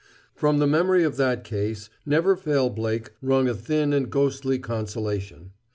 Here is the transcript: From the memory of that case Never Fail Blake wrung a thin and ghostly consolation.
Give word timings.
From 0.33 0.57
the 0.57 0.65
memory 0.65 1.03
of 1.03 1.15
that 1.17 1.43
case 1.43 1.91
Never 2.07 2.35
Fail 2.35 2.71
Blake 2.71 3.11
wrung 3.21 3.47
a 3.47 3.53
thin 3.53 3.93
and 3.93 4.09
ghostly 4.09 4.57
consolation. 4.57 5.51